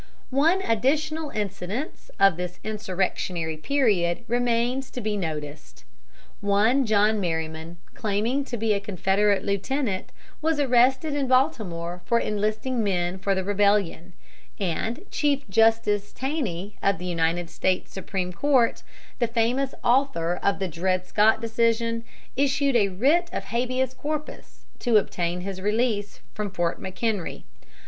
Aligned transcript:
One 0.31 0.63
additional 0.63 1.29
incident 1.29 1.93
of 2.19 2.35
this 2.35 2.59
insurrectionary 2.63 3.55
period 3.57 4.23
remains 4.27 4.89
to 4.89 4.99
be 4.99 5.15
noticed. 5.15 5.85
One 6.39 6.87
John 6.87 7.19
Merryman, 7.19 7.77
claiming 7.93 8.43
to 8.45 8.57
be 8.57 8.73
a 8.73 8.79
Confederate 8.79 9.43
lieutenant, 9.45 10.11
was 10.41 10.59
arrested 10.59 11.13
in 11.13 11.27
Baltimore 11.27 12.01
for 12.03 12.19
enlisting 12.19 12.83
men 12.83 13.19
for 13.19 13.35
the 13.35 13.43
rebellion, 13.43 14.13
and 14.59 15.05
Chief 15.11 15.47
Justice 15.47 16.11
Taney 16.11 16.77
of 16.81 16.97
the 16.97 17.05
United 17.05 17.51
States 17.51 17.93
Supreme 17.93 18.33
Court, 18.33 18.81
the 19.19 19.27
famous 19.27 19.75
author 19.83 20.39
of 20.41 20.57
the 20.57 20.67
Dred 20.67 21.05
Scott 21.05 21.39
decision, 21.39 22.03
issued 22.35 22.75
a 22.75 22.87
writ 22.87 23.29
of 23.31 23.43
habeas 23.43 23.93
corpus 23.93 24.65
to 24.79 24.97
obtain 24.97 25.41
his 25.41 25.61
release 25.61 26.21
from 26.33 26.49
Fort 26.49 26.81
McHenry. 26.81 27.43